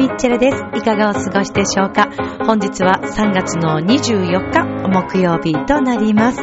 [0.00, 0.56] ミッチェルです。
[0.78, 2.08] いかがお過ごしでしょうか？
[2.46, 6.38] 本日は3月の24日、木曜日となります。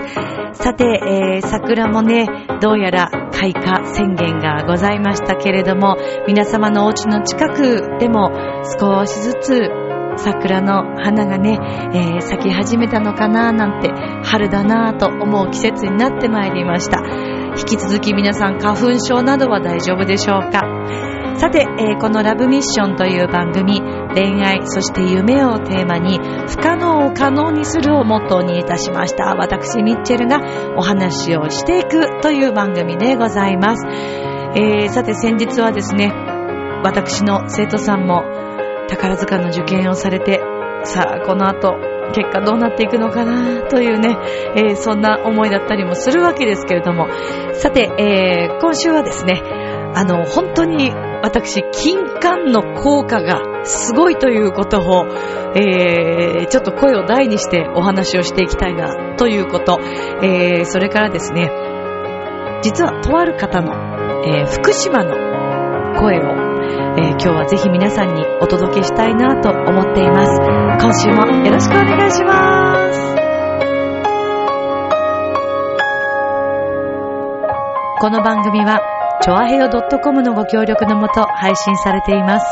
[0.54, 2.28] さて、えー、桜もね、
[2.62, 8.32] どうやら開花宣言がございましたけれども、皆様のお家の近くでも
[8.79, 9.71] 少しずつ
[10.18, 11.57] 桜の花がね、
[11.96, 13.89] えー、咲き始めたのかななんて
[14.24, 17.00] 春だなぁと思う季節になってまいりました。
[17.57, 20.62] 引き続き皆さん花粉症などは大丈夫でしょうか、
[21.79, 23.81] えー、このラブミッションという番組、
[24.15, 29.36] 恋愛、そして夢をテーマに、不可能を可能にするをモットーにいたしました。
[29.36, 30.39] 私、ミッチェルが
[30.75, 33.86] お話をしていくという番組でございます。
[34.55, 36.11] えー、さて、先日はですね、
[36.84, 38.23] 私の生徒さんも
[38.88, 40.41] 宝塚の受験をされて、
[40.84, 41.75] さあ、この後、
[42.16, 44.17] 結果どうなっていくのかなというね、
[44.56, 47.08] えー、そんな思いだったりもするわけですけれども、
[47.53, 49.41] さて、えー、今週はですね、
[49.94, 50.91] あの、本当に
[51.23, 55.06] 私、金管の効果がすごいということを、
[55.56, 59.80] えー、ちょっと声を大にしてお話をしていきたいなということ、
[60.24, 61.52] えー、それからですね、
[62.62, 63.74] 実はとある方の、
[64.26, 65.16] えー、福島の
[66.00, 70.42] 声を、えー、今日はぜひ皆さんにお届けしたいなと思っています。
[70.80, 73.18] 今週もよろしくお願いします。
[78.00, 82.46] この番組はチョアヘヨ .com のご協力のもと配信されています。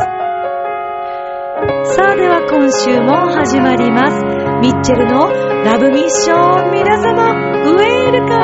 [1.96, 4.26] さあでは今週も始まります。
[4.62, 5.30] ミッチェルの
[5.64, 8.36] ラブミッション皆様、ウェルカ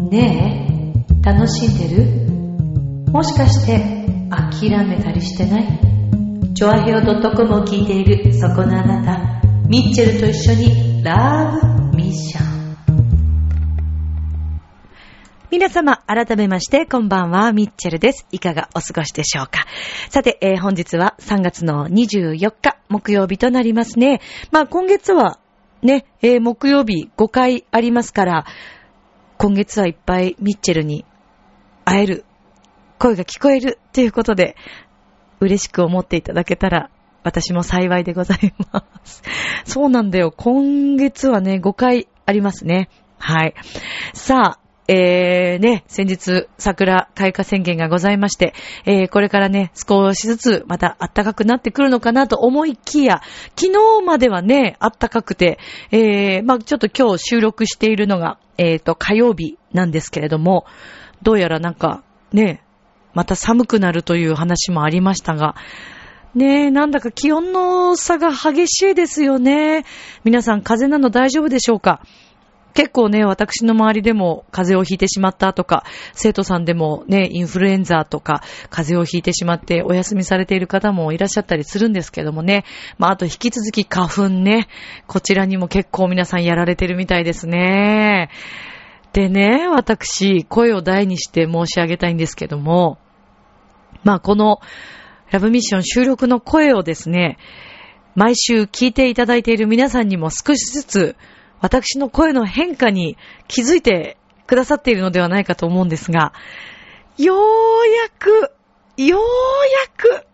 [0.00, 2.04] ムねえ、楽しんでる？
[3.12, 3.80] もしかして
[4.30, 5.95] 諦めたりしてない？
[6.56, 11.54] チョアヘオ .com を聞いているそこのあなた、ミッチェルと一緒にラ
[11.90, 12.46] ブミッション。
[15.50, 18.26] 皆様、改めまして、こんばんは、ミッチェルです。
[18.32, 19.66] いかがお過ごしでしょうか。
[20.08, 24.22] さて、えー、本日は3月の24日、木曜日となりますね。
[24.50, 25.38] まあ、今月は、
[25.82, 28.46] ね、えー、木曜日5回ありますから、
[29.36, 31.04] 今月はいっぱいミッチェルに
[31.84, 32.24] 会える、
[32.98, 34.56] 声が聞こえるということで、
[35.40, 36.90] 嬉しく思っていただけたら、
[37.22, 39.22] 私も幸いでございます。
[39.66, 40.32] そうなんだよ。
[40.36, 42.88] 今月はね、5回ありますね。
[43.18, 43.54] はい。
[44.14, 48.54] さあ、えー、ね、先日、桜開花宣言がございまして、
[48.84, 53.22] えー、これからね、少しずつまた暖かくなってくるのかなと思いきや、
[53.56, 55.58] 昨日まではね、暖かくて、
[55.90, 60.66] えー、まあちょっと今日収録しているのが、えっ、ー、と、火曜日なんですけれども、
[61.22, 62.62] どうやらなんか、ね、
[63.16, 65.56] また寒くなるという話もありましたが、
[66.34, 69.86] ねえ、なんだか気温の差が激しいですよね。
[70.22, 72.02] 皆さん風邪なの大丈夫でしょうか？
[72.74, 82.66] 結構ね、私の周りでも風邪をひいてしまったとか、生徒さんでもね、インフルエンザとか、風邪をひいてしまってお休みされている方もいらっしゃったりするんですけどもね。
[82.98, 84.68] まあ、あと引き続き花粉ね、
[85.06, 88.28] こちらにも結構皆さんやられてるみたいですね。
[89.14, 92.98] でね、私、声を大にして申し上げたいんですけども、
[94.04, 94.60] まあ、この
[95.30, 97.38] ラブミッション収録の声をですね、
[98.14, 101.16] 毎週聞いていただいている皆さんにも少しずつ
[101.60, 103.16] 私の声の変化に
[103.48, 106.32] 気づいてくださっているのではないかと思うんですが、
[107.18, 107.38] よう
[107.88, 108.52] やく、
[108.96, 110.26] ようやく、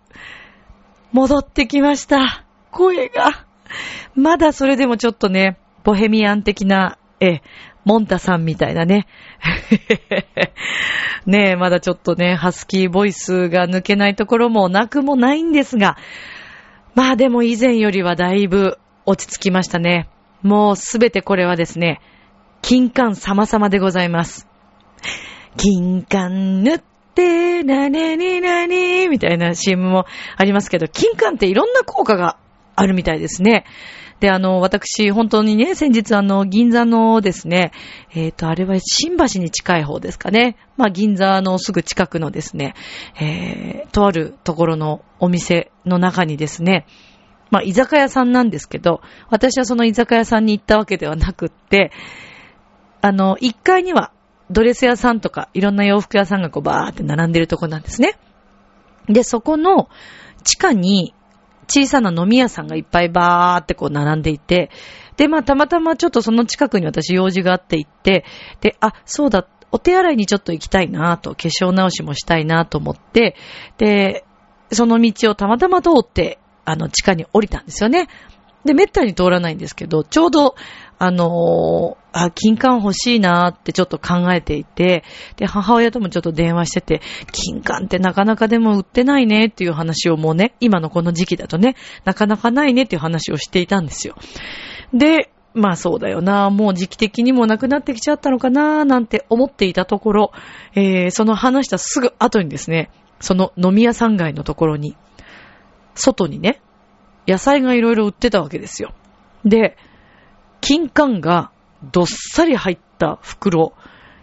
[1.12, 2.45] 戻ってきました。
[2.71, 3.47] 声が。
[4.15, 7.41] まだそれでもちょっとね、ボヘミアン的な、え、
[7.84, 9.06] モンタさんみたいなね。
[11.26, 15.97] ねえ、まだちょっとね、ハスキーボイスが抜けないところもなくもないんですが、
[16.95, 20.09] まあでも以前よりはだいぶ落ち着きましたね。
[20.42, 22.01] もうすべてこれはですね、
[22.60, 24.47] 金管様々でございます。
[25.57, 26.83] 金管塗っ
[27.15, 32.36] て、なねになにみたいな CM もありますけど、金管っていろんな効果が
[32.77, 33.65] あるみたいですね。
[34.22, 37.72] で、あの、私、本当にね、先日あの、銀座のですね、
[38.15, 40.57] えっ、ー、と、あれは新橋に近い方ですかね。
[40.77, 42.77] まあ、銀座のすぐ近くのですね、
[43.21, 46.86] えー、とあるところのお店の中にですね、
[47.51, 51.91] まあ、居酒屋さんなんですけど、私はその居酒屋さんに行ったわけではなくって、
[53.01, 54.13] あの、1階には
[54.53, 58.16] ドレス屋さんとかいろんな洋服屋さんがこうバーって並んでるとこなんですね。
[59.09, 59.89] で、そこの
[60.45, 61.13] 地下に
[61.72, 64.71] 小さな飲み屋さんがいっぱいバーってこう並んでいて、
[65.16, 68.27] で、まあ、たまたまちょっとその近くに私用事があって行って、
[68.60, 73.36] で、あ、そうだ、お手洗いにちょっと行きたいなと、化粧直しもしたいなと思って、
[73.78, 74.24] で、
[74.71, 78.09] その道をたまたま通って、あの、地下に降りたんですよね。
[78.66, 80.54] で、めったに通らないんですけど、ちょうど、
[81.04, 85.03] あのーあ、金柑欲しいなってちょっと考えていて、
[85.37, 87.01] で、母親ともちょっと電話してて、
[87.33, 94.15] 金柑ってなかなかでも売ってないねっていう話をもうね、今のこの時期だとね、なかなかないねっていう話をしていたんですよ。
[94.95, 100.33] で、まあそうだよな、もう時期的にもなくなってきちゃったのかな、なんて思っていたところ、
[100.77, 104.97] えー、その話したすぐ後にですね、その飲み屋さん街のところに、
[105.97, 106.60] 外にね、
[107.27, 108.93] 野菜がいろいろ売ってたわけですよ。
[109.45, 109.77] で、
[110.62, 111.50] 金柑が
[111.92, 113.74] どっさり入った袋、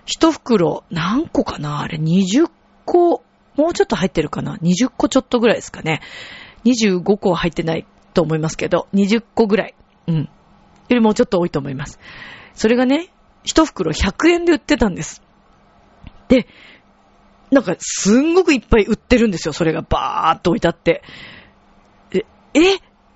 [0.06, 1.81] 一袋何個かな？
[1.81, 2.50] あれ20
[2.86, 3.24] 個、
[3.56, 6.01] もうちょっと入ってるかな ?20 個ちょっとぐらいですかね。
[6.65, 9.75] 25個は入ってないと思いますけど、20個ぐらい。
[10.07, 10.15] うん。
[10.15, 10.30] よ
[10.89, 12.00] りもうちょっと多いと思います。
[12.56, 13.09] それがね、
[13.44, 15.21] 一袋100円で売ってたんです。
[16.30, 16.47] で、
[17.51, 19.53] なんかすんごくいっぱい売ってるんですよ。
[19.53, 21.03] それがバーっと置いてあって。
[22.13, 22.62] え、え？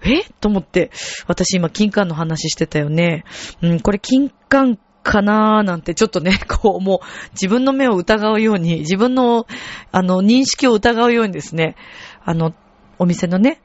[0.06, 0.24] え？
[0.42, 0.92] と思って、
[1.28, 3.24] 私今金柑の話してたよね。
[3.62, 9.46] うん、これ金柑かなーなんてちょっとね、 こうもう自分の目を疑うように、自分の
[9.92, 11.76] あの認識を疑うようにですね、
[12.24, 12.54] あの、
[13.00, 13.62] お店のね、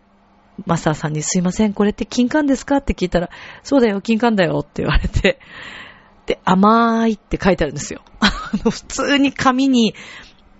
[0.66, 2.78] マスターさんにすいません、これって金柑ですか？
[2.78, 3.30] って聞いたら、
[3.62, 5.38] そうだよ、金柑だよって言われて、
[6.26, 8.02] で、甘いって書いてあるんですよ。
[8.20, 8.30] あ
[8.64, 9.94] の、普通に紙に、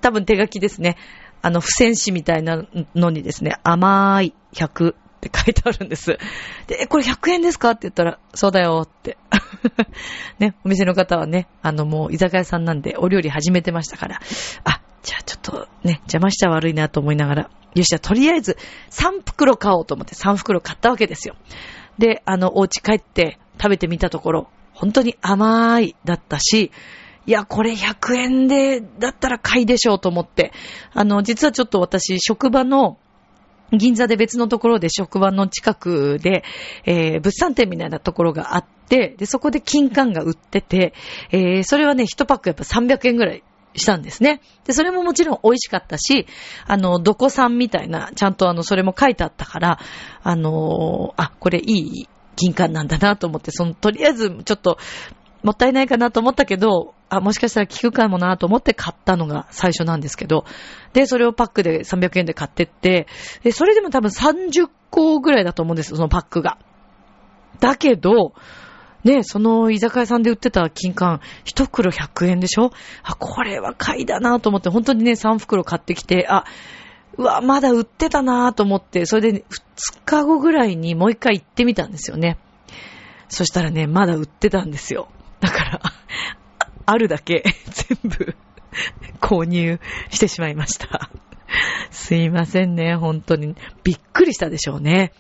[0.01, 0.97] 多分手書きですね。
[1.43, 2.65] あの、付箋紙みたいな
[2.95, 6.19] のにですね、甘い100って書いてあるんです。
[6.69, 7.71] で、これ100円ですか？
[7.71, 9.19] って言ったら、そうだよって。
[10.39, 14.21] ね、お店の方はね、あのもう居酒屋さんなんでお料理始めてましたから、
[14.65, 18.57] あ、じゃあちょっとね、邪魔しちゃ悪いなと思いながら、よし、じゃあとりあえず
[18.91, 21.35] 3袋買おうと思って3袋買ったわけですよ。
[21.99, 26.71] で、あの、お家帰って食べてみたところ、本当に甘いだったし、
[27.27, 30.53] いや、これ100円で、だったら買いでしょうと思って、
[30.95, 32.97] あの、実はちょっと私、職場の
[33.73, 36.43] 銀座で別のところで職場の近くで、
[36.85, 40.95] えー、物産展みたいなところがあって、で、そこで金柑が売ってて、
[41.31, 43.43] えー、それはね、一パックやっぱ300円ぐらい
[43.75, 44.41] したんですね。
[44.65, 46.27] で、それももちろん美味しかったし、
[46.67, 49.79] あの、どこさんみたいな、ちゃんとあの、それも書いてあったから、
[50.23, 54.79] あのー、あ、これいい金柑なんだなと思って、その、とりあえず、ちょっと、
[55.43, 60.45] もったいないかなと思ったけど、あ、もしかしたら効くかもなと思って買ったのが最初なんですけど、
[60.93, 63.07] で、それをパックで300円で買ってって、
[63.43, 66.59] で、それでも多分30個ぐらいだと思うんですよ、そのパックが。
[67.61, 68.35] だけど、
[69.05, 72.73] ね、その居酒屋さんで売ってた金柑、一袋100円でしょ？
[73.05, 76.45] あ、これは買いだなと思って、本当にね、3袋買ってきて、あ、
[77.17, 82.39] うわ、まだ売ってたなと思って、それで、2日後ぐらいにもう一回行ってみたんですよね。
[83.29, 85.09] そしたらね、まだ売ってたんですよ。
[85.41, 85.81] だから、
[86.91, 88.35] あるだけ 全部
[89.21, 89.79] 購入
[90.11, 91.11] してしまいました
[91.91, 93.55] すいませんね、本当に。
[93.85, 95.13] びっくりしたでしょうね。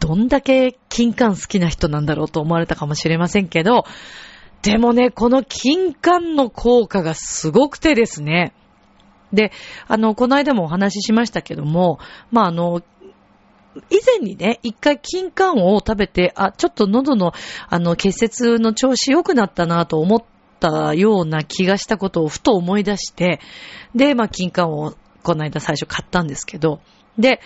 [0.00, 3.84] どんだけ金柑好きな人なんだろうと思われたかもしれませんけど、
[4.62, 8.54] でもね、この金柑の効果がすごくてですね。
[9.32, 9.52] で、
[9.88, 11.98] あの、この間もお話ししましたけども、
[12.30, 12.82] まあ、あの、
[13.90, 17.32] 以前にね、一回金柑を食べて、あ、ちょっと喉の、
[17.68, 20.22] あの、結節の調子良くなったなと思っ
[20.62, 23.40] たような気がしたことをふと思い出して、
[23.94, 26.80] で、まあ、金柑をこの間最初買ったんですけど、
[27.18, 27.40] で、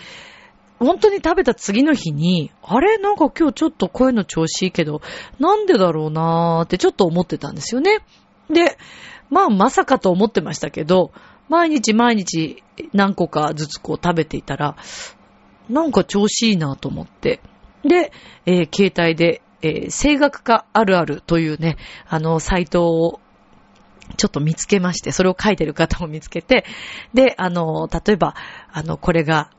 [0.79, 2.99] 本当に食べた次の日に、あれ？
[2.99, 5.01] なんか今日ちょっと声の調子いいけど、
[5.39, 7.99] なんでだろうなーってちょっと思ってたんですよね。
[8.49, 8.77] で、
[9.31, 11.11] まあまさかと思ってましたけど、
[11.49, 14.75] 毎日毎日何個かずつこう食べていたら、
[15.67, 17.41] なんか調子いいなと思って。
[17.83, 18.11] で、
[18.45, 23.19] えー、携帯で、えー、声楽家あるあるというね、あの、サイトを
[24.15, 26.65] ちょっと見つけまして、それを書いてる方を見つけて、
[27.13, 28.35] で、あの、例えば、
[28.71, 29.49] あの、これが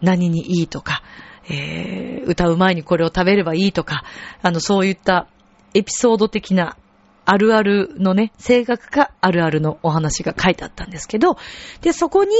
[0.00, 1.02] 何にいいとか、
[1.48, 4.04] えー、歌う前にこれを食べればいいとか、
[4.42, 5.28] あの、そういった
[5.74, 6.76] エピソード的な
[7.24, 11.36] あるあるのね、声楽家あるあるのお話が書いてあったんですけど、
[11.80, 12.36] で、そこに、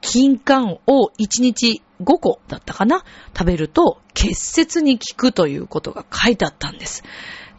[0.00, 3.04] 金柑を1日5個だったかな？
[3.36, 7.02] 食べると結節に効くということが書いてあったんです。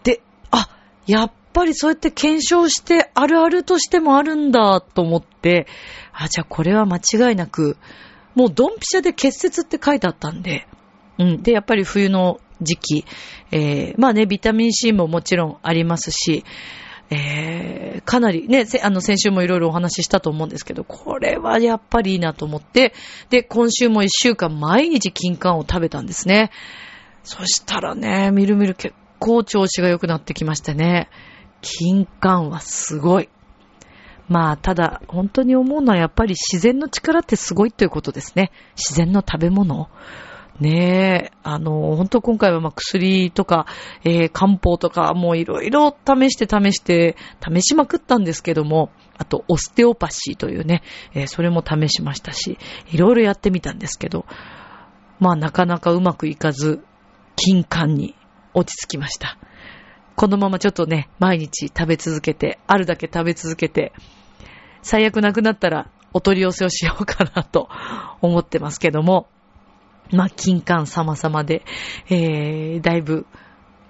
[0.04, 0.70] で、あ、
[1.06, 5.68] やっぱりそうやって検証してあるあるとしてもあるんだと思って、
[6.14, 7.78] あ、じゃあこれは間違いなく、
[8.34, 10.68] もうドンピシャで結節って書いてあったんで、
[11.20, 11.44] うん。
[11.44, 13.06] で、やっぱり冬の時期、
[13.52, 16.44] えー、まあね、ビタミン C ももちろんありますし、
[17.14, 22.94] えー、かなりね、あの、先週もいろいろお話ししたと思うんですけど、これはやっぱりいいなと思って、
[23.30, 26.52] で、今週も一週間毎日金柑を食べたんですね。
[27.24, 31.10] そしたらね、みるみる結構調子が良くなってきましてね、
[31.62, 33.28] 金柑はすごい。
[34.30, 38.52] まあ、ただ、本当に思うのはやっぱり自然の力ってすごいということですね。
[38.78, 39.90] 自然の食べ物。
[40.60, 43.66] ねえ、あの、本当今回はま薬とか、
[44.04, 52.60] えー、漢方とか、もういろいろ試して試して、試しまくったんですけども、あと、オステオパシーというね、えー、それも試しましたし、
[52.92, 54.26] いろいろやってみたんですけど、
[55.20, 56.84] まあなかなかうまくいかず、
[57.36, 58.16] 金管に
[58.54, 59.38] 落ち着きました。
[60.16, 63.94] このままちょっとね、毎日食べ続けて、あるだけ食べ続けて、
[64.84, 67.70] 最悪なくなったらお取り寄せをしようかなと
[68.22, 69.28] 思ってますけども、
[70.12, 71.64] まあ、金管様々で、
[72.10, 73.26] えー、だいぶ、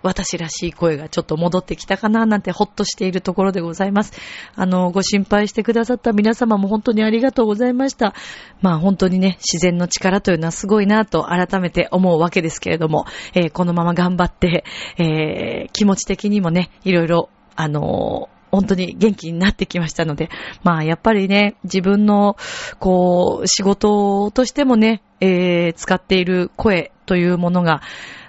[0.03, 4.13] 私らしい声がちょっと戻ってきたかななんてほっとしているところでございます。
[4.55, 8.13] あの、ご心配してくださった皆様も本当にありがとうございました。
[8.61, 14.63] まあ本当にね、自然の力というのはすごいなと改めて思うわけですけれども、えー、このまま頑張って、
[14.97, 20.29] えー、気持ち的にもね、いろいろ、あの本当に元気になってきましたので、
[20.63, 22.37] まあやっぱりね、自分の、
[22.79, 27.81] こう、仕事としてもね、えー、使っている声というものが、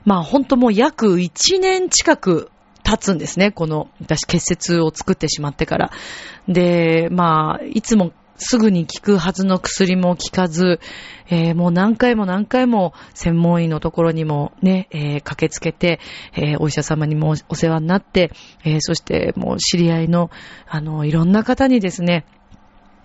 [0.05, 2.51] まあ本当もう約1年近く
[2.83, 3.51] 経つんですね。
[3.51, 5.91] この、私結節を作ってしまってから。
[6.49, 10.81] で、まあ、いつもすぐに効くはずの薬も効かず、
[11.31, 16.01] えー、もう何回も何回も専門医のところにもね、えー、駆けつけて、
[16.35, 18.33] えー、お医者様にもお世話になって、
[18.65, 20.31] えそしてもう知り合いの、
[20.69, 22.27] あの、いろんな方にですね、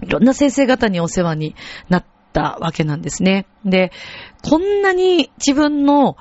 [0.01, 1.55] いろんな先生方にお世話に
[1.89, 3.45] なったわけなんですね。
[3.65, 3.91] で、
[4.43, 6.17] こんなに自分の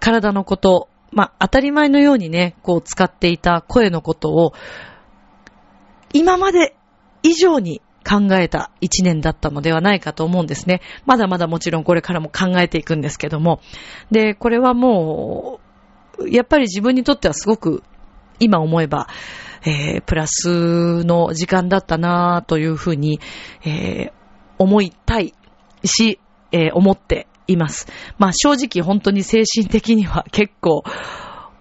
[0.00, 4.52] 体のこと、まあ、当たり前のようにね、こう使っていた声のことを、
[6.12, 6.76] 今まで
[7.22, 10.80] 以上に考えた一年だったのではないかと思うんですね。
[11.06, 13.60] まだまだもちろんこれからも考えていくんですけども。
[14.10, 15.60] で、これはも
[16.18, 17.82] う、やっぱり自分にとってはすごく、
[18.40, 19.08] 今思えば、
[19.64, 23.20] えー、プラスの時間だったなというふうに、
[23.64, 24.12] えー、
[24.58, 25.34] 思いたい
[25.84, 26.20] し、
[26.52, 27.86] えー、思っています。
[28.18, 30.84] まあ正直本当に精神的には結構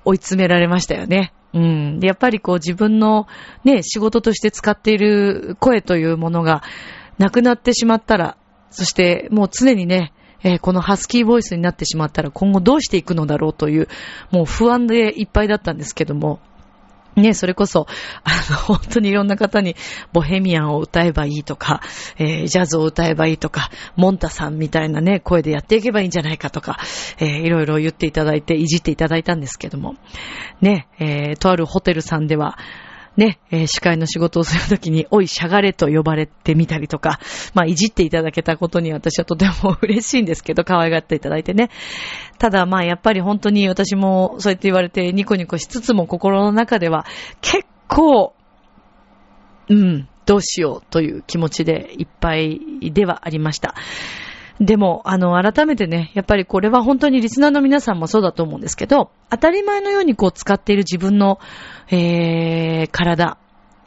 [0.05, 1.33] 追い詰められましたよね。
[1.53, 1.99] うん。
[1.99, 3.27] で、やっぱりこう自分の
[3.63, 6.63] ね、仕事として使っている声というものが
[7.17, 8.37] なくなってしまったら、
[8.69, 10.13] そしてもう常にね、
[10.43, 13.87] えー、このハスキーボイスになってしまったら今後どうしていくのだろうという、
[14.31, 16.39] もう不安でいっぱいだったんですけども、
[17.17, 17.87] ね、それこそ、
[18.23, 19.75] あの、本当にいろんな方に、
[20.13, 21.81] ボヘミアンを歌えばいいとか、
[22.17, 26.77] えー、ジャズを歌えばいいとか、モンタさんみたいなね、声でやっていけばいいんじゃないかとか、
[27.17, 29.95] えー、いろいろ言っていただいて、いじっていただいたんですけども、
[30.61, 32.57] ね、えー、とあるホテルさんでは、
[33.17, 37.19] ね、えー、司会の仕事をするときに、おい、しゃがれと呼ばれてみたりとか、
[37.55, 41.69] まあ、いじっていただけたことに私はとても嬉しいんですけど、可愛がっていただいてね。
[42.37, 47.05] ただ、まあ、やっぱり本当に私もそうやって言われてニコニコしつつも心の中では、
[47.41, 48.35] 結構、
[49.69, 53.73] うん、どうしようという気持ちでいっぱいではありました。
[54.59, 61.39] でも、あの、改めてね、やっぱりこれは本当にリスナーの皆さんもそうだと思うんですけど、当たり前のようにこう使っている自分の、
[61.91, 63.37] えー、体、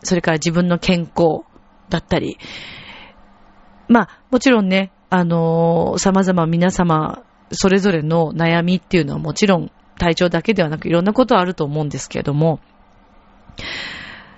[0.03, 1.43] それから自分の健康
[1.89, 2.39] だったり、
[3.89, 12.61] まあ、もちろんね、あのー、様々皆様、それぞれの悩みっていうのはもちろん体調だけではなくいろんなことあると思うんですけれども、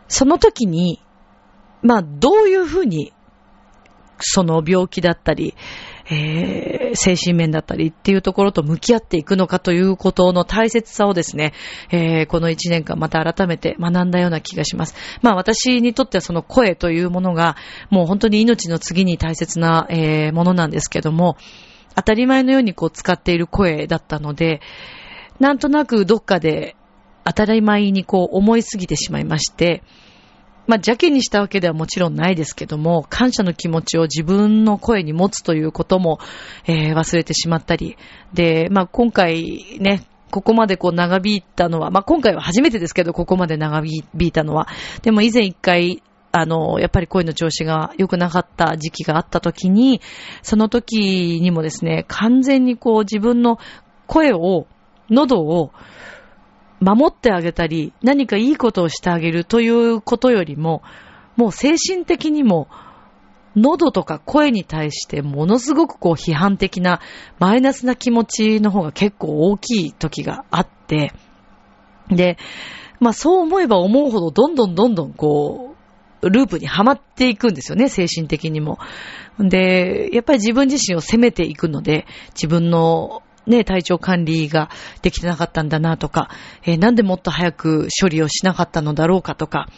[0.08, 1.02] その時に、
[1.82, 3.12] まあ、どういうふうに、
[4.18, 5.54] その病気だったり、
[6.10, 11.52] えー、精神面だったりっていうところと向き合っていくのかということの大切さをですね、
[11.90, 14.94] えー、この一年間また改めて学んだような気がします。
[15.22, 17.56] まあ私にとってはその声というものが
[17.90, 21.36] もう本当に命の次に大切な、えー、ものなんですけども、
[21.94, 24.60] 当たり前のようにこう使っている声だったので、
[25.40, 26.76] なんとなくどっかで
[27.24, 29.82] 当たり前にこう思いすぎてしまいまして、
[30.66, 36.18] まあ、邪気にしたわけではもちろんないですけども、感謝の気持ちを自分の声に持つということも、
[36.66, 37.96] えー、忘れてしまったり。
[38.32, 44.68] で、まあ、今回ね、ここまでこう長引いたのは、まあ、今回は初めてですけど、ここまで長引いたのは。
[45.02, 46.02] でも以前一回、
[46.32, 50.00] あの、やっぱり声の調子が良くなかった時期があった時に、
[50.42, 53.58] その時にもですね、完全にこう自分の
[54.06, 54.66] 声を、
[55.10, 55.72] 喉を、
[56.82, 60.82] 守ってあげたり、何かいいことをしてあげるということよりも、
[61.36, 62.68] もう精神的にも、
[63.54, 67.00] 喉とか声に対してものすごくこう批判的な
[67.38, 71.12] マイナスな気持ちの方が結構大きい時があって、
[72.08, 72.38] で、
[72.98, 75.76] まあそう思えば思うほどどんどんどんどんこ
[76.22, 78.78] う、ループにはまっていくんですよね、精神的にも。
[79.38, 84.70] で、やっぱり自分自身を責めていくので、自分のね、体調管理が
[85.02, 86.30] できてなかったんだなとか、
[86.64, 89.68] えー、なんでもっと早く処理をしなかったのだろうかとか、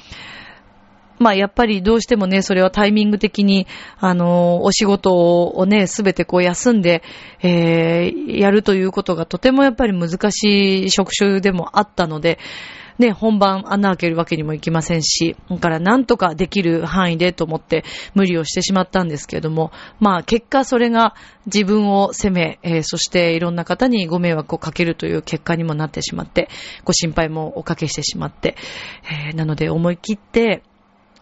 [1.18, 3.66] まあやっぱりどうしてもね、それはタイミング的に、
[3.98, 7.02] あの、お仕事をね、すべてこう休んで、
[7.40, 12.38] えー、やるということがとてもやっぱり難しい職種でもあったので、
[12.98, 17.84] ね、本番穴開けるわけにもいきませんし、だからなんとかできる範囲でと思って
[18.14, 21.14] 無理をしてしまったんですけれども、まあ結果それが
[21.46, 26.48] 自分を責め、えー、そしていろんな方にご迷惑をかけるという結果にもなってしまって、
[26.84, 28.56] ご心配もおかけしてしまって、
[29.28, 30.62] えー、なので思い切って、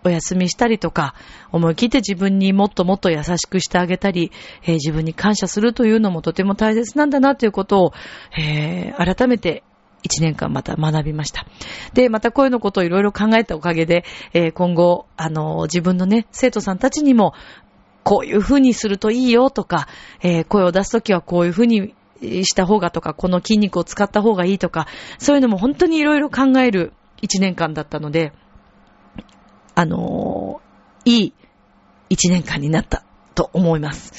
[0.05, 1.15] お休みしたりとか、
[1.53, 4.33] 思い切って自分にもっともっと優しくしてあげたり、
[4.65, 7.93] えー、自分に感謝するというのもとても大切なんだなということを、
[8.37, 9.63] えー、改めて
[10.03, 11.47] 一年間また学びました。
[11.95, 17.35] で、またこういうのことをいろいろ考えたおかげで、えー、今後、あの自分のね、生徒さんたちにも、
[18.05, 19.87] こういう風にするといいよとか、
[20.23, 24.87] えー、声を出すときはこういう風にした方がとか、この筋肉を使った方がいいとか、
[25.19, 28.33] そういうのも本当にいろいろ考える一年間だったので、
[29.75, 31.35] あのー、いい
[32.11, 33.05] 一年間になった
[33.35, 34.13] と思います。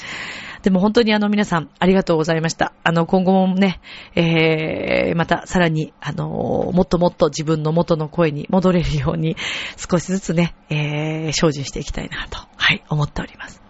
[0.64, 2.72] でも本当にあの皆さんありがとうございました。
[2.84, 3.82] あの今後もね、
[4.16, 6.26] えー、またさらにあの
[6.72, 9.36] もっともっと自分の元の声に戻れるように
[9.76, 13.62] 少しずつね、えー、精進していきたいなと、はい、思っております。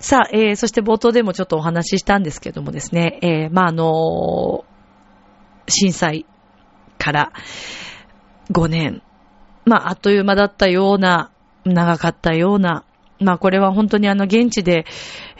[0.00, 4.64] さあ、えー、そして冒頭でもちょっとお話ししたんですけどもですね、えー、まあ、あの
[5.68, 6.24] 震災
[6.96, 7.32] から
[8.50, 9.02] 5年、
[9.66, 11.30] まあ、あっという間だったような、
[11.66, 12.84] 長かったような、
[13.24, 14.84] まあこれは本当にあの現地で、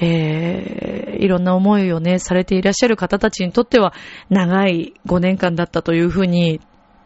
[0.00, 3.92] えー、いろんな思いをね、されていらっしゃる方たちにとっては
[4.30, 6.60] 長い5年間だったというふうに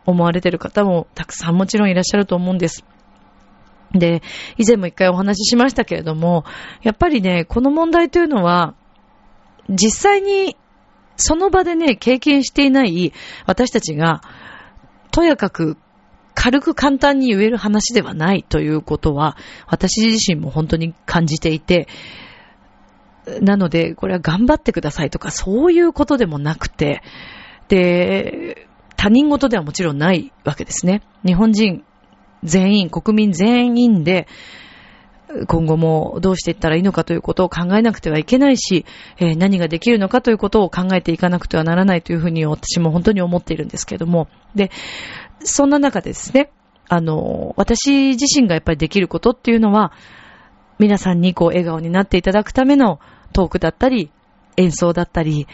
[0.06, 2.85] 思われている方もたくさんもちろんいらっしゃると思うんです。
[3.92, 4.23] で、
[4.56, 6.44] 以前も一回お話ししましたけれども、
[6.82, 8.75] やっぱりね、この問題というのは、
[9.68, 10.56] 実際に
[11.16, 13.12] その場でね、経験していない
[13.47, 14.23] 私たちが、
[15.11, 15.76] とやかく
[16.40, 21.88] 軽く簡単に言える話ではないということは、私自身も本当に感じていて、
[23.40, 27.03] なので、これは頑張ってくださいとか、そういうことでもなくて、
[27.66, 31.03] で、他人事ではもちろんないわけですね。
[31.27, 31.83] 日本人
[32.44, 34.29] 全員、国民全員で、
[35.47, 38.87] 今後もどうしていったらいいのかということを考えなくてはいけないし、
[39.19, 44.29] えー、何ができるのかということを考えていかなくてはならないというふうに私も本当に思っているんですけども。
[44.55, 44.71] で、
[45.41, 46.51] そんな中でですね、
[46.88, 49.93] あの、私自身がやっぱりできることっていうのは、
[50.79, 53.01] 皆さんにこう笑顔になっていただくための
[53.33, 54.11] トークだったり、
[54.57, 55.47] 演奏だったり、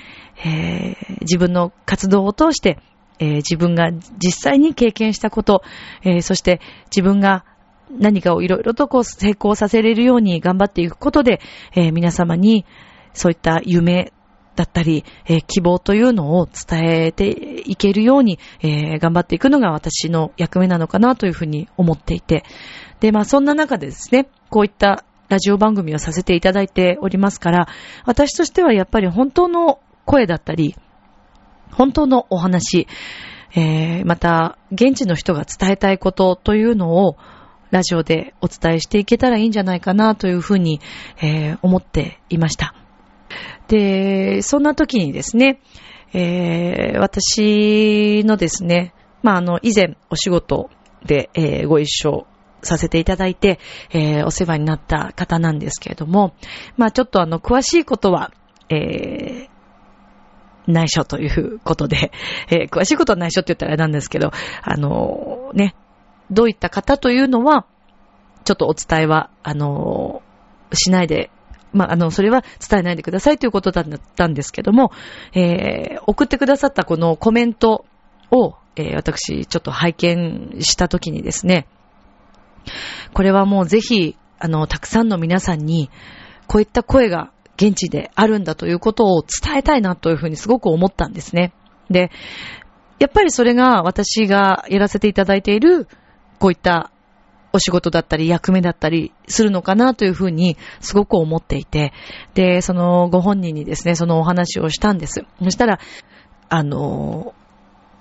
[0.45, 2.79] えー、自分の活動を通して、
[3.19, 5.63] えー、自分が実際に経験したこと、
[6.03, 7.45] えー、そして自分が
[7.90, 11.40] 何かをいろいろとこう成功させれるように頑張っていくことで、
[11.75, 12.64] え皆様に
[13.12, 14.12] そういった夢
[14.57, 22.44] だったり、えー、希望というのを伝えていけるように、えー、頑張っていくのが私の役目なのかなというふうに思っていて。
[23.01, 27.68] で、まあそんな中でですね、こういったラジオ番組をさせていただいておりますから、
[28.05, 30.77] 私としてはやっぱり本当の声だったり、
[31.73, 32.87] 本当のお話、
[33.57, 37.16] えー、また現地の人が伝えたいことというのを
[37.70, 40.81] ラジオでお伝えしていけたらいいんじゃないかなというふうに、
[41.20, 42.74] えー、思っていました。
[43.68, 45.61] で、そんな時にですね、
[46.12, 50.70] えー、私のですね、まあ、あの、以前お仕事
[51.05, 52.27] で、えー、ご一緒
[52.62, 53.59] させていただいて、
[53.90, 56.35] えー、お世話になった方なんですけれども、
[56.77, 58.33] まあ、ちょっとあの、詳しいことは、
[58.68, 59.48] えー、
[60.66, 62.12] 内緒ということで、
[62.48, 64.31] えー、詳しいことは内緒って言ったらあれなんですけど、
[64.62, 65.74] あのー、ね、
[66.31, 67.67] どういった方というのは、
[68.45, 70.23] ちょっとお伝えは、あの、
[70.73, 71.31] しないで
[71.75, 74.93] まあ、あの、それは伝えないでくださいということだったんですけども、
[75.35, 77.85] えー、送ってくださったこのコメント
[78.31, 81.67] を、えー、私、ちょっと拝見したときにですね、
[83.13, 85.91] これはもうぜひ、あの、たくさんの皆さんに、
[86.47, 91.53] こういった声が現地であるんだということを伝えたいなというふうにすごく思ったんですね。
[91.91, 92.11] で、
[93.01, 95.89] やっぱりそれが私がやらせていただいている、
[96.38, 96.90] こういった
[97.53, 101.92] お仕事だったり役目だったりするのかなというふうにすごく思っていて、
[102.35, 105.25] で、そのご本人にですね、そのお話をしたんです。
[105.40, 105.79] そしたら、
[106.49, 107.35] あの、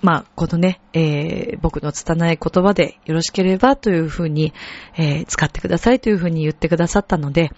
[0.02, 4.52] まあ、このね、えー、僕の拙い言葉でよろしければというふうに、
[4.98, 7.52] えー、使ってくださいというふうに言ってくださったので、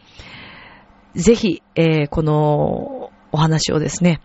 [1.14, 4.20] ぜひ、えー、このお話をですね、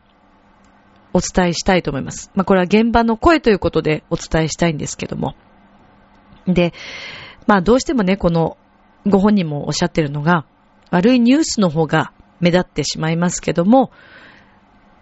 [1.13, 2.31] お伝えしたいと思います。
[2.35, 5.35] まあ、これは現場の声ということでお伝えしたいんですけども。
[6.47, 6.73] で、
[7.47, 8.57] まあどうしてもね、この
[9.05, 10.45] ご本人もおっしゃってるのが、
[10.91, 13.91] 悪いニュースの方が目立ってしまいますけども、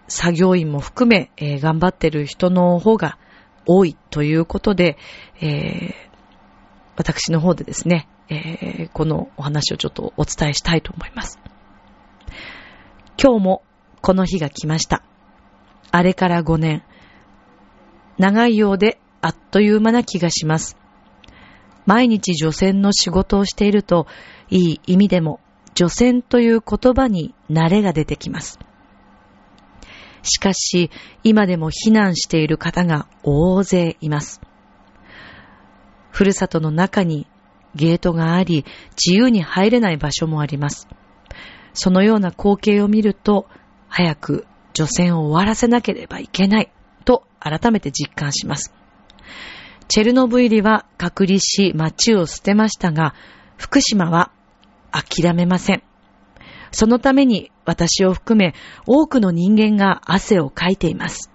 [0.08, 3.18] 作業員も含め、えー、頑張ってる人の方が
[3.66, 4.96] 多いということで、
[5.40, 5.92] えー、
[6.96, 11.38] 私の方でですね、えー、このお話をちょっとお伝えしたいと思います。
[13.22, 13.62] 今日も
[14.00, 15.02] この日が来ました。
[15.90, 16.82] あれから5年。
[18.18, 20.79] 長いようであっという間な気がします。
[21.90, 24.06] 毎日女性の仕事をしていると、
[24.48, 25.40] いい意味でも
[25.74, 28.60] 女性という言葉に慣れが出てきます。
[30.22, 30.92] しかし、
[31.24, 34.40] 今でも避難している方が大勢います。
[36.12, 37.26] ふるさとの中に
[37.74, 40.86] ゲートがあり、自由に入れない場所もあります。
[41.72, 43.48] そのような光景を見ると、
[43.88, 46.70] 早く除染を終わらせなければいけない
[47.04, 48.72] と改めて実感します。
[49.90, 53.12] チェルノブイリは隔離し街を捨てましたが、
[53.56, 54.30] 福島は
[54.92, 55.82] 諦めません。
[56.70, 58.54] そのために私を含め
[58.86, 61.28] 多くの人間が汗をかいています。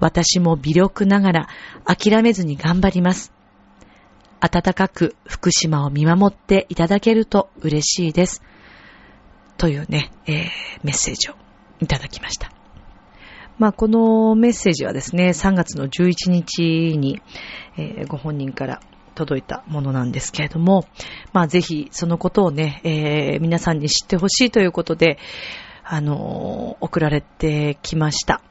[0.00, 1.48] 私も微力ながら
[1.84, 3.32] 諦めずに頑張ります。
[4.40, 8.42] 温かく福島を見守っていただけると嬉しいです。
[9.56, 10.46] というね、えー、
[10.82, 11.34] メッセージを
[11.78, 12.61] いただきました。
[13.58, 17.20] まあ、このメッセージはですね、3月の11日に、
[17.76, 18.80] えー、ご本人から
[19.14, 20.84] 届いたものなんですけれども、
[21.32, 25.18] まあ、ぜひそのことをね、えー、皆さんに知ってほしいということで、
[25.84, 28.42] あのー、送られてきました。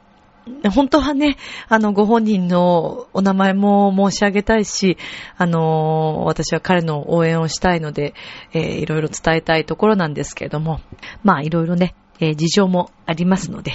[0.74, 1.38] 本当はね、
[1.70, 4.98] あの、ご本人のお名前も申し上げたいし、
[5.38, 8.16] あの、私は彼の応援をしたいので、
[8.54, 10.82] えー、いろいろ伝えたいところなんですけれども、
[11.24, 13.74] まあ、いろいろね、えー、事情もありますので、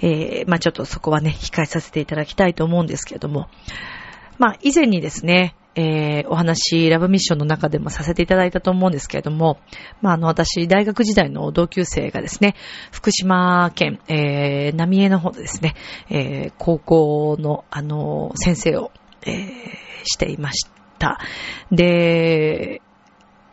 [0.00, 3.48] えー、まあ、ちょっとそこはね、控えさせていただきたいと思うんですけれども、
[4.38, 9.60] まあ、以前にですね、えー、お話、ラブミッションの中でもさせていただいたと思うんですけれども、
[10.02, 12.56] まあ、あの、私、大学時代の同級生がですね、
[12.90, 15.74] 福島県、えー、浪江の方でですね、
[16.10, 18.90] えー、高校の、あの、先生を、
[19.24, 19.44] えー、
[20.04, 20.66] していまし
[20.98, 21.20] た。
[21.70, 22.82] で、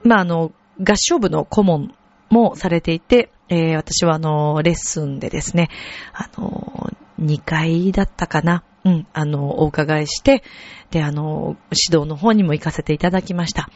[0.03, 1.95] まあ、あの、合唱部の顧問
[2.29, 5.69] もされていて、えー、私はあの、レッスンでですね、
[6.13, 8.63] あの、2回だったかな。
[8.83, 10.43] うん、あの、お伺いして、
[10.91, 13.69] で、あの、指導の方にも行かせていただきました。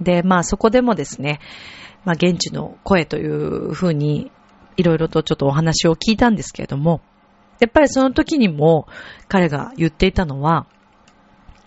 [0.00, 1.40] で、まあそこでもですね、
[2.04, 4.30] まあ現地の声というふうに、
[4.76, 7.00] いろいろとちょっとお話を聞いたんですけれども、
[7.60, 8.86] やっぱりその時にも
[9.28, 10.66] 彼が言っていたのは、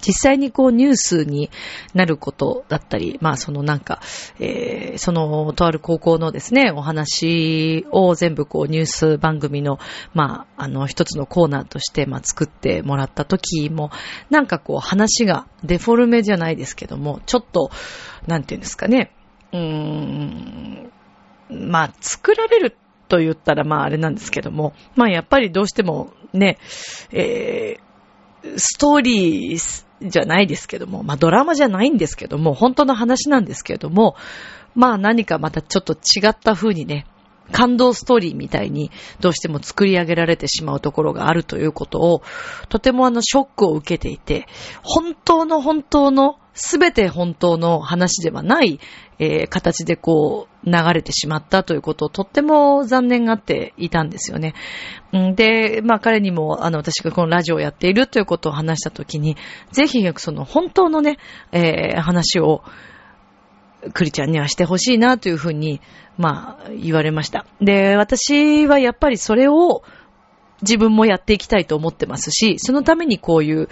[0.02, 1.50] 実際にこうニュースに
[1.94, 4.02] なることだったり、まあそのなんか、
[4.40, 9.80] えー、そのとある高校のですね、お話を全部こうニュース番組の、
[10.14, 13.92] まああの一つのコーナーとしてまあ作ってもらった時も、
[14.30, 17.72] なんかこう話がデフォルメじゃないですけども、ちょっと、
[18.28, 19.12] なんていうんですかね、
[19.52, 20.92] うーん、
[21.50, 26.58] まあ作られると言ったらまああれなんですけども、まあやっぱりどうしてもね、
[27.12, 34.16] えー、ストーリーじゃないですけども、まあドラマじゃないんですけども、本当の話なんですけども、
[34.76, 37.06] まあ何かまたちょっと違った風にね、
[37.52, 42.22] 感動ストーリーみたいにどうしても作り上げられてしまうところがあるということを、
[42.70, 44.48] とてもあのショックを受けていて、
[44.84, 48.82] 本当の本当の、すべて本当の話ではない、
[49.18, 54.56] えー、形でこう流れてしまったということをとっても残念がっていたんですよね。
[55.36, 59.38] で、まあ彼にもあの私がこのラジオをやっているということを話したときに、
[59.72, 61.18] ぜひその本当のね、
[61.52, 62.64] えー、話を
[63.94, 65.82] クリちゃんにはしてほしいなというふうに、
[66.18, 67.46] まあ、言われました。
[67.62, 69.84] で、私はやっぱりそれを
[70.62, 73.70] 自分もやっていきたいと思ってますし、そのためにこういう、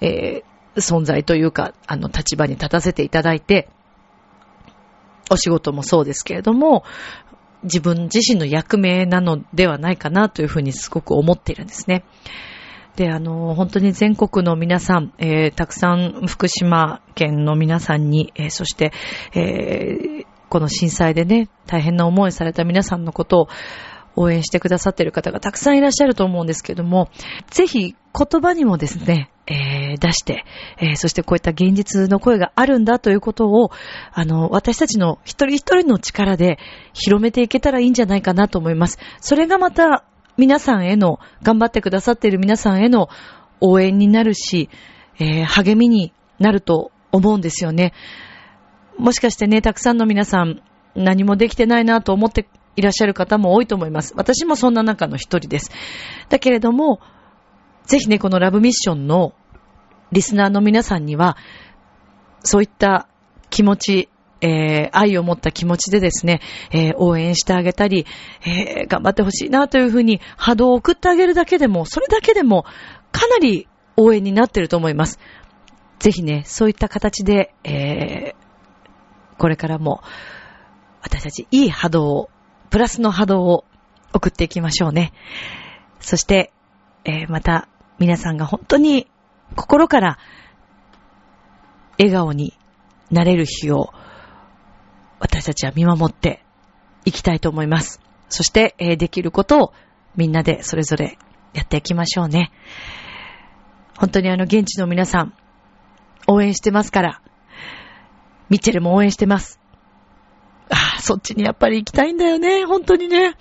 [0.00, 3.68] えー、存在というか、あの、立場に立たせていただいて、
[5.30, 6.84] お仕事もそうですけれども、
[7.64, 12.04] 自分自身の役目なのではないかなというふうにすごく思っているんですね。
[12.98, 18.92] で、あの、本当に全国の皆さん、えー、たくさん福島県の皆さんに、えー、そして、
[19.32, 23.48] えー、この震災でね、大変な思いされた皆さんのことを
[24.16, 27.08] 応援してくださっている方がたくさんいらっしゃると思うんですけども、
[27.52, 30.44] ぜひ言葉にもですね、えー、出して、
[30.78, 33.70] えー、そしてこういった現実の声があるんだということを、
[34.12, 36.58] あの、私たちの一人一人の力で
[36.94, 38.98] 広めていけたらいいんじゃないかなと思います。
[39.20, 40.04] それがまた
[40.38, 43.08] 皆さんへの、頑張ってくださっている皆さんへの
[43.60, 44.70] 応援になるし、
[45.18, 47.92] えー、励みになると思うんですよね。
[48.96, 50.62] もしかしてね、たくさんの皆さん、
[50.94, 54.14] 何もできてないなと思っていらっしゃる方も多いと思います。
[54.16, 55.72] 私もそんな中の一人です。
[56.28, 57.00] だけれども、
[57.86, 59.34] ぜひね、このラブミッションの
[60.12, 61.36] リスナーの皆さんには、
[62.44, 63.08] そういった
[63.50, 64.08] 気持ち、
[64.40, 68.06] えー、愛を持った気持ちでですね、えー、応援してあげたり、
[68.42, 72.64] えー、頑張ってほしいなというふうに波動を送ってあげるだけでも、それだけでも
[73.10, 75.18] かなり応援になってると思います。
[75.98, 78.34] ぜひね、そういった形で、え
[79.38, 80.02] これからも、
[81.02, 82.30] 私たちいい波動を、
[82.70, 83.64] プラスの波動を
[84.12, 85.12] 送っていきましょうね。
[86.00, 86.52] そして、
[87.04, 89.08] えー、また、皆さんが本当に
[89.56, 90.18] 心から
[91.98, 92.54] 笑顔に
[93.10, 93.92] なれる日を
[95.20, 96.44] 私たちは見守って
[97.04, 98.00] いきたいと思います。
[98.28, 99.72] そして、えー、できることを
[100.16, 101.18] みんなでそれぞれ
[101.54, 102.52] やっていきましょうね。
[103.98, 105.34] 本当にあの現地の皆さん、
[106.26, 107.22] 応援してますから、
[108.48, 109.60] ミッチェルも応援してます。
[110.70, 113.34] あ、そっちにやっぱり行きたいんだよね、本当にね。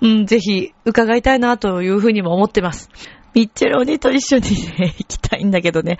[0.00, 2.90] うん、ぜひ伺いたいなというふうにも思ってます。
[3.34, 5.98] ミッチェル鬼と一緒にね、行きたいんだけどね。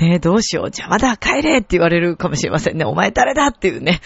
[0.00, 0.70] ねどうしよう。
[0.70, 2.84] じゃあまだ帰れって言われるかもしれませんね。
[2.84, 4.00] お前誰だっていうね。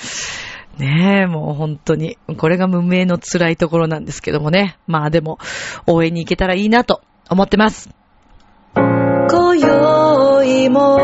[0.78, 2.18] ねえ、もう本当に。
[2.36, 4.78] これが無名の辛いところなんですけどもね。
[4.86, 5.38] まあでも、
[5.86, 7.90] 応援に行けたらいいなと思ってます。
[8.74, 10.98] 今宵も、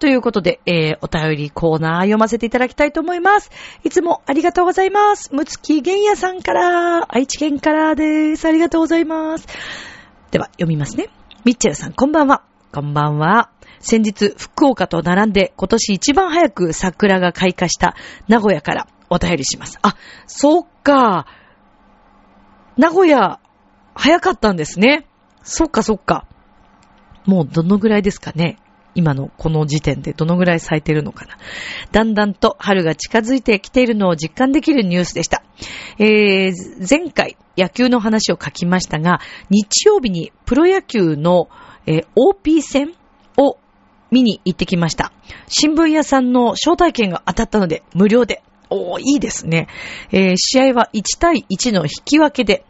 [0.00, 3.50] ということで、えー、お便りコーナー読ませていただきたいと思います。
[3.84, 5.28] いつもありがとうございます。
[5.34, 8.48] むつきげんやさんから、愛知県からです。
[8.48, 9.46] ありがとうございます。
[10.30, 11.10] では、読みますね。
[11.44, 12.44] ミッチェルさん、こんばんは。
[12.72, 13.50] こんばんは。
[13.80, 17.94] 先日、福岡と並んで今年一番早く桜が開花した
[18.26, 19.78] 名古屋からお便りします。
[19.82, 21.26] あ、そっか。
[22.78, 23.38] 名古屋、
[23.94, 25.06] 早かったんですね。
[25.42, 26.24] そっかそっか。
[27.26, 28.56] もうどのぐらいですかね。
[28.94, 31.38] 今のこの時点でどのぐらい咲いてるのかな。
[31.92, 35.42] だんだんと春が近づいてきているのを実感できるニュースでした。
[35.98, 36.52] えー、
[36.88, 41.48] 前回野球の話を書きましたが、日曜日にプロ野球の、
[41.86, 42.94] えー、OP 戦
[43.36, 43.58] を
[44.10, 45.12] 見に行ってきました。
[45.48, 48.42] 新聞屋さんの招待券が当たったので無料で。
[48.72, 49.66] おー、いいですね。
[50.12, 52.64] えー、試合は1対1の引き分けで、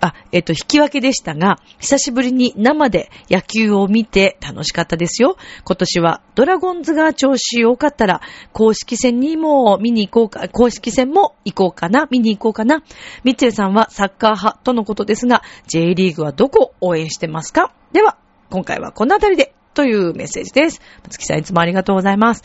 [0.00, 5.36] あ、えっ、と、引き分けでしたが、久しぶりに生で野球を見て楽しかったですよ。
[5.64, 12.82] 今年はドラゴンズが調子良かったら、公式戦にも見に行こうか、公式戦も行こうかな、見に行こうかな。
[13.24, 17.72] ミッチェルさんはサッカー派とのことですが、J リーグはどこを応援してますか？
[17.92, 18.16] では、
[18.48, 20.80] 今回はこのあたりで、というメッセージです。
[21.04, 22.42] 松木さんいつもありがとうございます。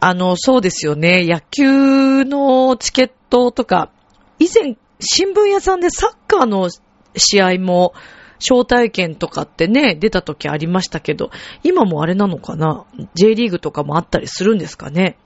[0.00, 1.26] あの、そうですよね。
[1.26, 3.90] 野球のチケットとか、
[4.38, 6.68] 以前新聞屋さんでサッカーの
[7.16, 7.94] 試合も、
[8.40, 11.30] 招待券とかってね、出た時ありましたけど、
[11.64, 12.84] 今もあれなのかな
[13.14, 15.16] ?J リーグとかもあったりするんですかね？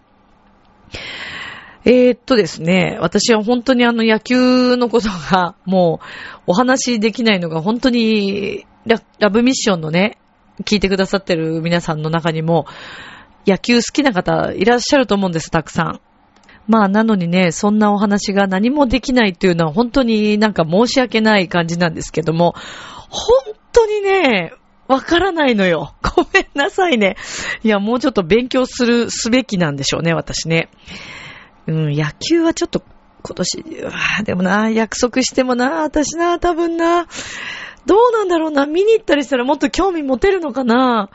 [1.84, 6.00] えー、っとですね、私は本当にあの野球のことがも
[6.46, 10.16] うお話しできないのが本当にララブミッションのね、
[10.64, 12.66] 聞いてくださってる皆さんの中にも
[13.46, 16.00] 野球好きな方いらっしゃると思うんです、たくさん。
[16.68, 22.54] まあ、なのにね、そんなお話が何もできないっていうのは本当になんか申し訳ない感じなんですけども、
[23.08, 24.52] 本当にね、
[24.88, 25.94] わからないのよ。
[26.16, 27.16] ごめんなさいね。
[27.62, 30.68] いや、もうちょっと勉強する、すべきなんでしょうね、私ね。
[31.66, 32.82] うん、野球はちょっと
[33.22, 33.60] 今年、
[34.20, 37.06] うでもな、約束してもな、私な、多分な、
[37.86, 41.08] どうなんだろうな、見に行ったりしたらもっと興味持てるのかな。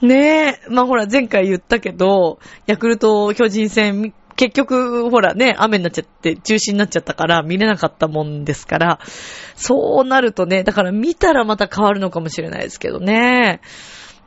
[0.00, 0.70] ねえ。
[0.70, 9.00] まあほら、前回言ったけど、ヤクルト巨人戦結局、ほらね、雨になっちゃって中止になっちゃったから見れなかったもんですから、
[9.54, 13.60] そうなるとね、だから見たらまた変わるのかもしれないですけどね。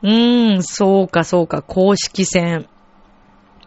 [0.02, 2.66] うーん、そうかそうか、公式戦。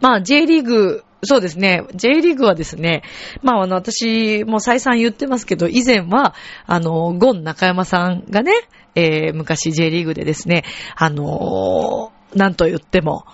[0.00, 1.84] まあ、J リーグ、そうですね。
[1.94, 3.02] J リーグはですね、
[3.42, 6.34] まあ、あの、私、も再三言ってますけど、以前は、
[6.66, 8.52] あの、ゴン中山さんがね、
[8.94, 10.64] えー、昔 J リーグでですね、
[10.96, 13.24] あのー、なんと言っても、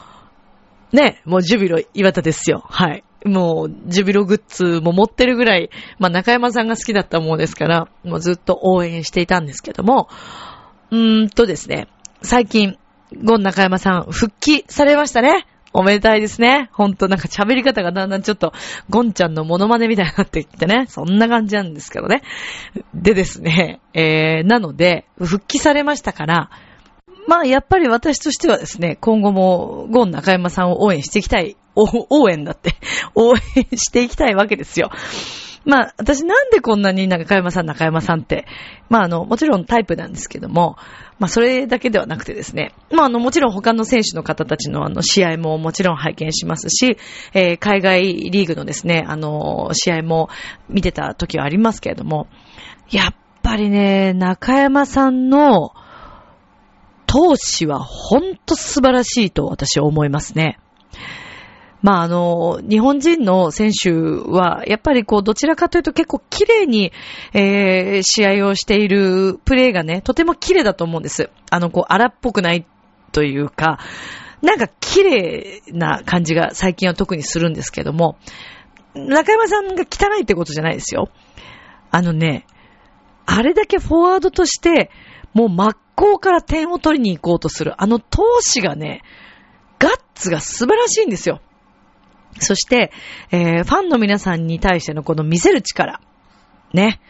[0.92, 2.64] ね、もうジュビロ岩田ですよ。
[2.68, 3.04] はい。
[3.24, 10.08] もう、ジュビログッズも持ってるぐらい、まあ中山さんが好きだったものですから、もうずっと応援していたんですけども、
[10.90, 11.88] うーんとですね、
[12.22, 12.78] 最近、
[13.24, 15.46] ゴン中山さん復帰されましたね。
[15.72, 16.70] おめでたいですね。
[16.72, 18.52] ほんとなんか喋り方がだんだんちょっと、
[18.88, 20.86] ゴンちゃんのモノマネみたいになってきてね。
[20.88, 22.22] そんな感じなんですけどね。
[22.94, 26.50] でですね、えー、なので、復帰されましたから、
[27.28, 32.76] まあ、やっぱり私としてはですね、今後もゴン中山さんを応援していきたい、応援だって、
[33.14, 34.90] 応援していきたいわけですよ。
[35.66, 38.46] まあ、私なんでこんなに中山さん、中山さんって、
[38.88, 40.76] まあ、あの、もちろんタイプなんですけども、
[41.18, 46.96] まあ、それだけではなくてですね、まあ、あの、もちろん他の選手の方たちのあの、試合ももちろん拝見しますし、
[47.34, 50.30] えー、海外リーグのですね、あの、試合も
[50.70, 52.26] 見てた時はありますけれども、
[52.90, 55.72] やっぱりね、中山さんの、
[57.08, 60.60] 投資はほんと素晴らしいと私は思いますね。
[61.80, 66.92] まあ、あの、日本人の選手は、やっぱりこう、どちらかというと結構綺麗に、
[67.32, 71.30] えー、試合をしているプレーがね、とても綺麗だと思うんです。
[71.50, 72.66] あの、こう、荒っぽくない
[73.12, 73.78] というか、
[74.42, 78.18] なんか綺麗な感じが最近は特にするんですけども、
[78.94, 81.08] 中山さんが汚いってことじゃないですよ。
[81.90, 82.44] あのね、
[83.24, 84.90] あれだけフォワードとして、
[85.32, 89.02] もう真っ向から点を取りに行こうとする、あの投資がね、
[89.80, 91.40] ガッツが素晴らしいんですよ。
[92.38, 92.92] そして、
[93.32, 96.00] えー、ファンの皆さんに対してのこの見せる力。
[96.72, 97.00] ね。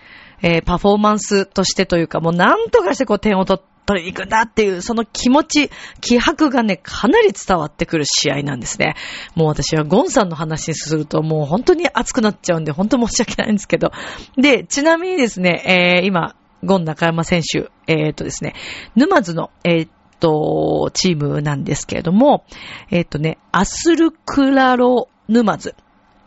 [0.40, 5.70] えー、パフォーマンスとしてというか、もうなんとかしてこう点を取取りに行くんだっていう、その気持ち、
[6.02, 8.94] 気迫がね、かなり伝わってくる試合なんですね。
[9.34, 13.90] もう私はゴンさんの話にするともう本当に熱くなっちゃうんで、本当申し訳ないんですけど。
[14.36, 18.54] で、ちなみにですね、えー、今、ゴン中山選手、えー、っとですね、
[18.96, 19.90] 沼津の、えー、っ
[20.20, 22.44] と、チームなんですけれども、
[22.90, 25.74] えー、っとね、アスルクラロ沼津。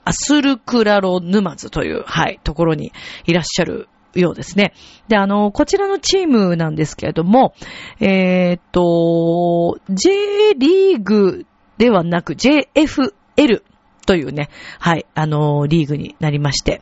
[0.03, 2.91] アスルクラロ沼津という、はい、ところに
[3.25, 4.73] いらっしゃるようですね。
[5.07, 7.53] で、あの、こちらのチームなんですけれども、
[7.99, 11.45] え、っと、J リーグ
[11.77, 13.61] ではなく JFL
[14.05, 16.81] というね、はい、あの、リーグになりまして。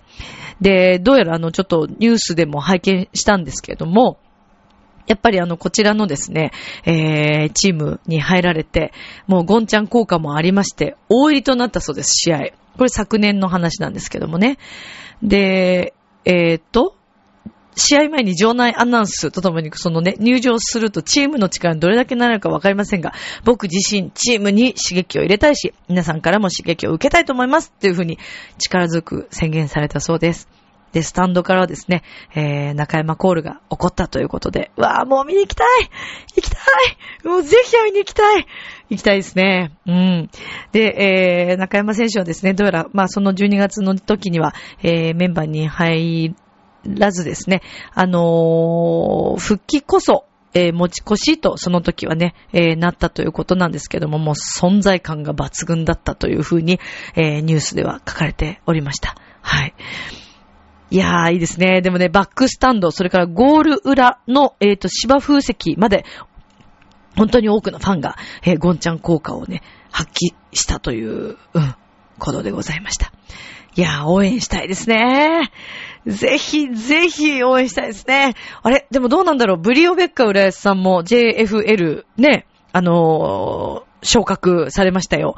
[0.61, 4.17] で、どうやらあの、ちょっとニュースでも拝見したんですけれども、
[5.07, 6.51] やっぱりあの、こちらのですね、
[6.85, 8.93] えー、チームに入られて、
[9.25, 12.39] もうゴンちゃん効果もありまして、大入りとなったそうです、試合。
[12.77, 14.57] これ昨年の話なんですけどもね。
[15.23, 15.93] で、
[16.25, 16.95] えー、っと、
[17.79, 23.13] 試合前に場内アナウンスとともにそのね、入場するとチームの力にどれだけなるかわかりませんが、
[23.43, 28.19] 僕自身チームに刺激を入れたいし、皆さんからも刺激を受けたいと思いますっていうふうに
[28.57, 30.47] 力強く宣言されたそうです。
[30.91, 32.03] で、スタンドからはですね、
[32.35, 35.67] えー、中山コールが起こったということで、うわぁ、もう見に行きたい
[36.35, 38.47] 行きたいもうぜひ見に行きたい
[38.89, 39.71] 行きたいですね。
[39.85, 40.29] うん。
[40.71, 46.35] で、えー、中山選手はですね、どうやら、まあその12月の時には、えー、メンバーに入
[46.85, 47.61] らずですね、
[47.93, 56.79] あのー、復帰こそ、えー、持ち越しと、その時はね、えー、なったということなんですけども、もう存在感が抜群だったというふうに、
[57.15, 59.15] え、ニュースでは書かれておりました。
[59.41, 59.73] はい。
[60.91, 61.81] いやー、いいですね。
[61.81, 66.03] でもね、バックスタンド、それからゴール裏の、えっ、と、芝風石まで、
[67.15, 69.61] 本当に多くのファンが、えゴンちゃん効果をね、
[69.91, 71.75] 発揮したという、うん、
[72.17, 73.11] ことでございました。
[73.79, 75.53] いや、応援したいですね。
[76.05, 78.33] ぜひ、ぜひ応援したいですね。
[78.61, 85.35] あれでもどうなんだろうブリオベッカ浦安さんも JFL ね、あのー、昇格されましたよ。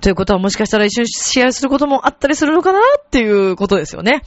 [0.00, 4.22] ということはもしかしたら一緒に試合することもあったりするのかなっていうことですよね。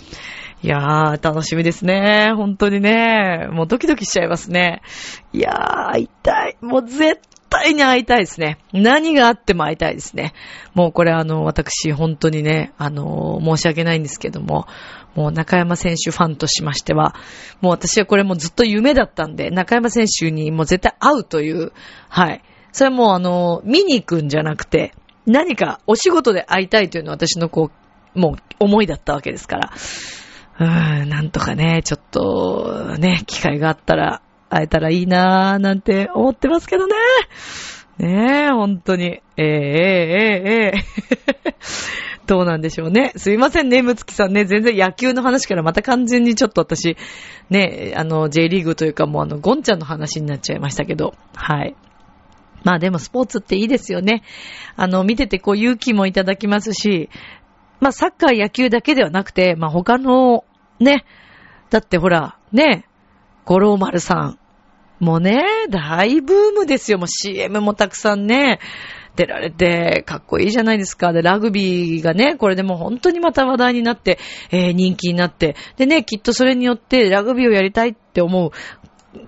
[0.62, 2.34] いやー、楽しみですね。
[2.36, 3.48] 本当にね。
[3.50, 4.82] もうドキドキしちゃいますね。
[5.32, 6.66] いやー、会い。
[6.66, 8.58] もう絶対対に会いたいですね。
[8.74, 10.34] 何があっても会いたいですね。
[10.74, 14.66] もうこれあの、私本当にね、あの、申し訳ないんですけども、
[15.16, 17.16] もう中山選手ファンとしましては、
[17.62, 21.72] もう私はこれもずっと夢だったんで、中山選手にもう絶対会うという、
[22.10, 22.42] はい。
[22.72, 24.94] それはもうあの、見に行くんじゃなくて、
[25.26, 27.70] 何かお仕事で会いたいというのは私のこ
[28.16, 29.72] う、もう思いだったわけですから。
[30.60, 34.22] うーん、なんとかね、ちょっと、ね、機会があったら
[34.54, 36.94] 会えたらいいなーなんて思ってますけどね。
[37.98, 39.06] ねえ、本当に。
[39.06, 41.54] ええええええ
[42.26, 43.12] どうなんでしょうね。
[43.18, 44.46] すいませんね、むつきさんね。
[44.46, 46.96] 全然野球の話からまた完全にちょっと私、
[47.50, 51.16] ね、あの、J リーグというかもうあの、ゴンちゃんの話になっちゃいましたけど。
[51.36, 51.76] はい。
[52.64, 54.24] まあでもスポーツっていいですよね。
[54.78, 57.10] あの、見ててこう勇気もいただきますし、
[57.82, 60.46] まあサッカー野球だけではなくて、まあ他の、
[60.80, 61.06] ね、
[61.70, 62.86] だってほら、ね、
[63.46, 64.40] 五郎丸さん、
[65.04, 66.98] もうね、大ブームですよ。
[66.98, 68.60] もう CM もたくさんね、
[69.16, 71.14] 出られて、かっこいいじゃないですか。
[71.14, 74.18] で、ラグビーがね、これでも本当にまた話題になって、
[74.50, 78.52] えー、人気になって、でね、きっとそれによってラグビーをやりたいって思う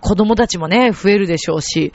[0.02, 1.94] 子供たちもね、増えるでしょうし、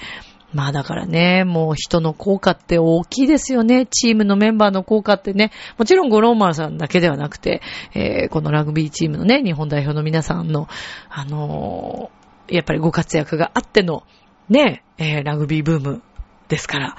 [0.52, 3.86] まあだからね、もう人の効果って大きいですよね。
[3.86, 5.52] チームのメンバーの効果ってね。
[5.78, 7.62] もちろんゴローマルさんだけではなくて、
[7.94, 10.68] えー、このラグビーチームのね、日本代表の皆さんの、
[11.08, 12.19] あのー
[12.50, 14.04] やっぱりご活躍があっての、
[14.48, 16.02] ね、えー、ラグビーブーム
[16.48, 16.96] ですから、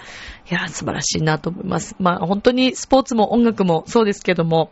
[0.50, 1.96] いや、素晴らしいなと思います。
[2.00, 4.72] まあ、本当にスポーツも音楽もそうですけども、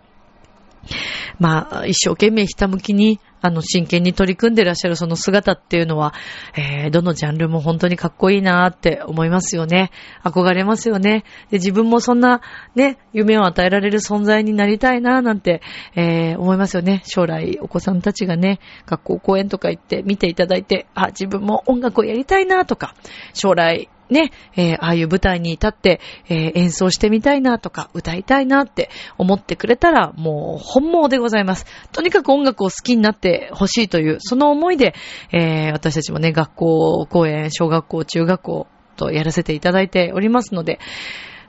[1.39, 6.13] まあ、一生懸命ひたむきに、あの、真剣に取り組んでらっしゃるその姿っていうのは、
[6.57, 9.91] えー、どのジャンルも本当にかっこいいなって思いますよね。
[10.23, 11.23] 憧れますよね。
[11.49, 12.41] で、自分もそんな、
[12.75, 15.61] ね、夢を与えられる存在になりたいななんて、
[15.95, 17.01] えー、思いますよね。
[17.05, 22.93] 将来、お子さんたちがね、学校公演とか行って見ていただいて、あ、自分も音楽をやりたいなとか、
[23.33, 31.65] 将来、ね、えー、ああいう舞台に立って、えー、演奏してみたいなとか、歌いたいなって思ってくれたら、もう本望でございます。
[31.91, 34.93] とにかく音楽を好きになってほしいという、その思いで、
[35.31, 40.79] えー、私たちもね、学校、公演、小学校、中学校とやらせていただいておりますので、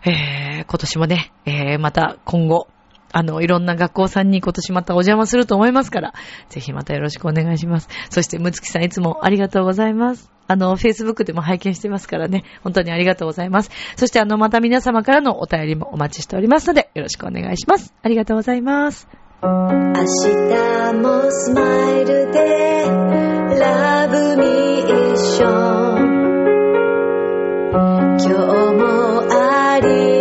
[0.04, 2.68] えー、今年もね、えー、また今後、
[3.12, 6.14] あの、いろんな学校さんに今年またお邪魔すると思いますから、
[6.48, 7.88] ぜひまたよろしくお願いします。
[8.08, 10.30] そして、むつきさんいつもありがとうございます。
[10.50, 13.70] あの、Facebook でも拝見してますからね、本当にありがとうございます。
[13.94, 17.94] そしてあの、また皆様からのお便りもお待ちしておりますので、よろしくお願いします。
[18.02, 19.06] ありがとうございます。
[19.42, 22.84] 明日もスマイルで、
[23.60, 26.20] ラブミーション。
[27.72, 28.28] 今日
[28.74, 30.19] もあり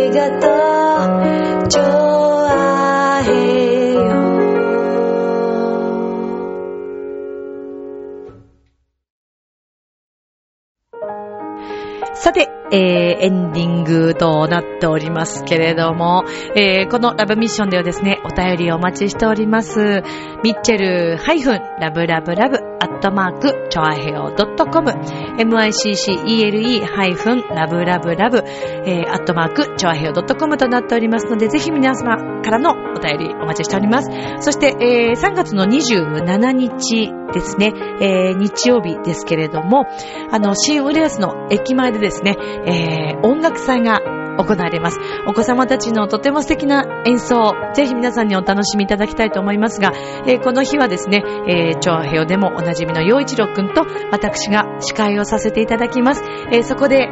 [12.20, 12.80] さて、えー、
[13.24, 20.02] エンディングとなっておりますけれども、えー、このラブミッションではですね、お便りお待ちしております。
[20.44, 34.10] ミッチェルハイフンラブラブラブアットマークチョアヘオドットコム miccele ハイフンラブラブラブえー、アットマークチョアヘオドットコムとなっておりますので、ぜひ皆様からのお便りお待ちしております。
[34.40, 39.86] そして、えー、3月の27日ですね、えー、日曜日ですけれども、
[40.30, 44.00] あの、新浦安の駅前でですね、えー、音楽祭が
[44.38, 44.98] 行われます。
[45.26, 49.92] お子様たちのとても素敵な演奏、ぜひ皆さんにお楽しみいただきたいと思いますが、
[50.26, 56.22] えー、この日はですね、えー、超平でもおなじみの陽一郎くんと私が司会をさせていただきます。
[56.52, 57.08] えー、そこで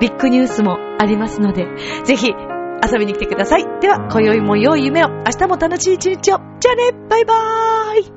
[0.00, 1.66] ビッグニュースもありますので、
[2.04, 3.64] ぜひ遊びに来てください。
[3.80, 6.38] では、今宵も良い夢を、明日も楽しい一日を。
[6.60, 8.15] じゃあね、バイバーイ